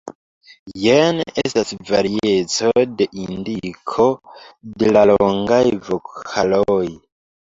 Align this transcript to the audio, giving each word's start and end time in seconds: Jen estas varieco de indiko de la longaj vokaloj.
Jen 0.83 1.19
estas 1.41 1.73
varieco 1.89 2.71
de 3.01 3.05
indiko 3.25 4.07
de 4.83 4.89
la 4.97 5.05
longaj 5.11 5.61
vokaloj. 5.91 6.83